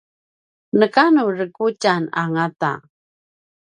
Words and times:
nekanu 0.79 1.23
rekutjan 1.37 2.03
angata 2.21 2.71